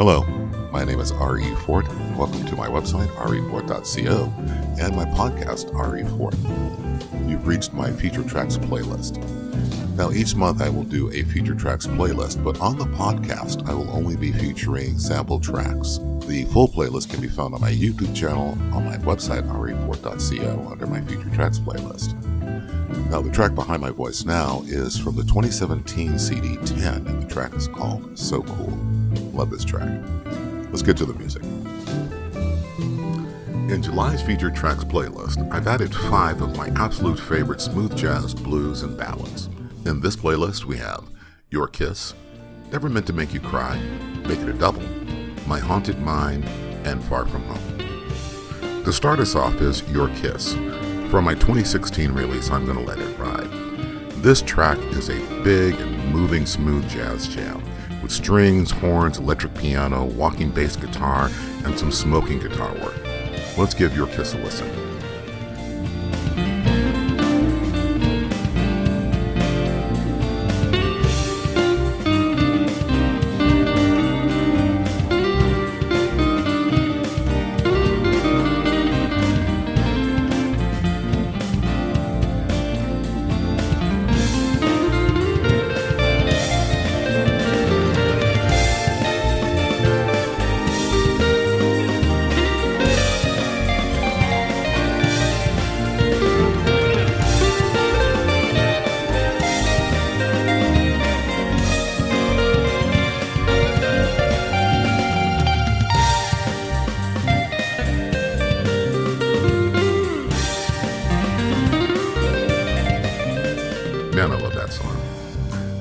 [0.00, 0.22] Hello,
[0.72, 1.54] my name is R.E.
[1.56, 1.86] Fort.
[2.16, 4.32] Welcome to my website, refort.co,
[4.82, 6.04] and my podcast, R.E.
[6.16, 6.34] Fort.
[7.28, 9.18] You've reached my feature tracks playlist.
[9.96, 13.74] Now, each month I will do a feature tracks playlist, but on the podcast, I
[13.74, 15.98] will only be featuring sample tracks.
[16.24, 20.86] The full playlist can be found on my YouTube channel, on my website, refort.co, under
[20.86, 22.14] my feature tracks playlist.
[23.10, 27.28] Now, the track behind my voice now is from the 2017 CD 10, and the
[27.28, 28.99] track is called So Cool.
[29.32, 29.88] Love this track.
[30.70, 31.42] Let's get to the music.
[33.72, 38.82] In July's featured tracks playlist, I've added five of my absolute favorite smooth jazz, blues,
[38.82, 39.48] and ballads.
[39.86, 41.04] In this playlist, we have
[41.50, 42.14] Your Kiss,
[42.72, 43.78] Never Meant to Make You Cry,
[44.26, 44.82] Make It a Double,
[45.46, 46.44] My Haunted Mind,
[46.84, 48.84] and Far From Home.
[48.84, 50.54] To start us off is Your Kiss.
[51.10, 53.59] From my 2016 release, I'm Gonna Let It Ride.
[54.20, 57.62] This track is a big and moving smooth jazz jam
[58.02, 61.30] with strings, horns, electric piano, walking bass guitar,
[61.64, 62.98] and some smoking guitar work.
[63.56, 64.89] Let's give Your Kiss a listen.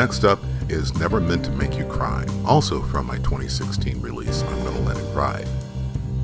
[0.00, 0.38] Next up
[0.70, 4.96] is Never Meant to Make You Cry, also from my 2016 release, I'm Gonna Let
[4.96, 5.46] It Ride.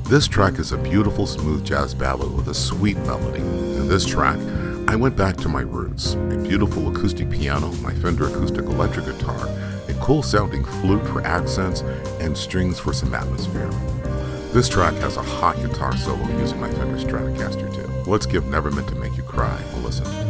[0.05, 3.41] This track is a beautiful smooth jazz ballad with a sweet melody.
[3.41, 4.39] In this track,
[4.87, 9.47] I went back to my roots a beautiful acoustic piano, my Fender acoustic electric guitar,
[9.87, 11.81] a cool sounding flute for accents,
[12.19, 13.69] and strings for some atmosphere.
[14.53, 18.09] This track has a hot guitar solo using my Fender Stratocaster too.
[18.09, 20.26] Let's give Never Meant to Make You Cry a listen.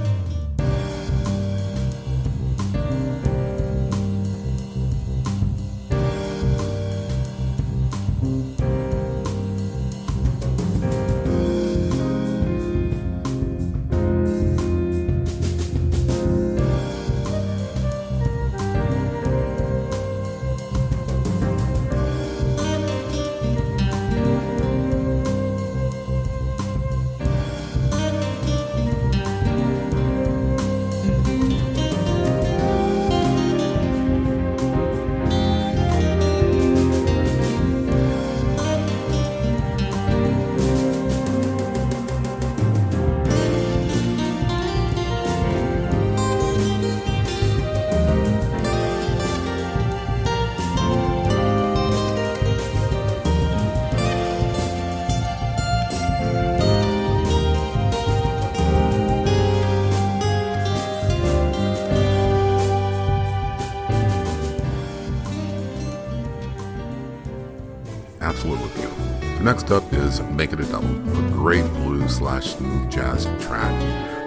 [68.28, 69.06] Absolutely beautiful.
[69.42, 73.74] Next up is Make It a Double, a great blues slash smooth jazz track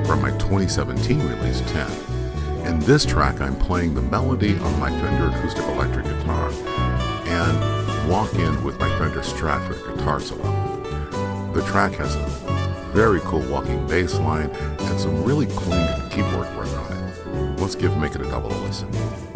[0.06, 2.66] from my 2017 release 10.
[2.66, 6.50] In this track, I'm playing the melody on my Fender acoustic electric guitar
[7.26, 11.52] and walk in with my Fender Strat for the guitar solo.
[11.52, 16.68] The track has a very cool walking bass line and some really clean keyboard work
[16.68, 17.60] on it.
[17.60, 19.29] Let's give Make It a Double a listen.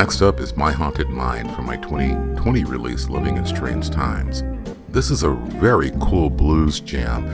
[0.00, 4.42] Next up is My Haunted Mind from my 2020 release, Living in Strange Times.
[4.88, 7.26] This is a very cool blues jam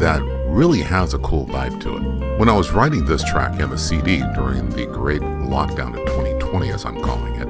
[0.00, 0.20] that
[0.50, 2.38] really has a cool vibe to it.
[2.38, 6.72] When I was writing this track and the CD during the great lockdown of 2020,
[6.72, 7.48] as I'm calling it,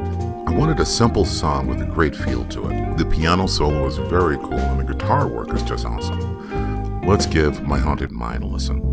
[0.49, 2.97] I wanted a simple song with a great feel to it.
[2.97, 7.01] The piano solo is very cool and the guitar work is just awesome.
[7.05, 8.83] Let's give My Haunted Mind a listen.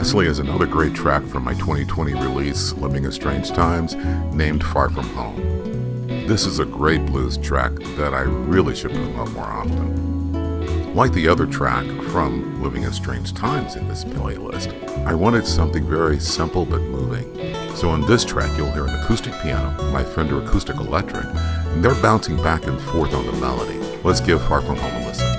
[0.00, 3.96] Lastly is another great track from my 2020 release, Living in Strange Times,
[4.34, 6.06] named Far From Home.
[6.26, 10.94] This is a great blues track that I really should promote more often.
[10.94, 14.72] Like the other track from Living in Strange Times in this playlist,
[15.04, 17.36] I wanted something very simple but moving.
[17.76, 21.94] So on this track, you'll hear an acoustic piano, my Fender Acoustic Electric, and they're
[22.00, 23.76] bouncing back and forth on the melody.
[24.02, 25.29] Let's give Far From Home a listen.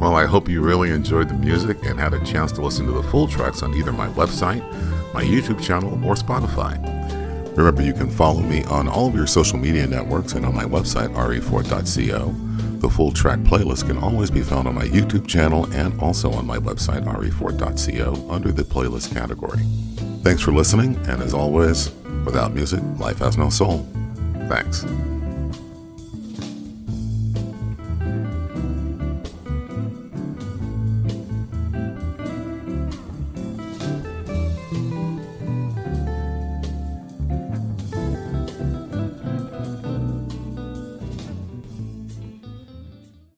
[0.00, 2.92] Well, I hope you really enjoyed the music and had a chance to listen to
[2.92, 4.62] the full tracks on either my website,
[5.12, 6.78] my YouTube channel, or Spotify.
[7.54, 10.64] Remember, you can follow me on all of your social media networks and on my
[10.64, 12.34] website, refort.co.
[12.78, 16.46] The full track playlist can always be found on my YouTube channel and also on
[16.46, 19.60] my website, refort.co, under the playlist category.
[20.22, 21.90] Thanks for listening, and as always,
[22.24, 23.86] without music, life has no soul.
[24.48, 24.86] Thanks.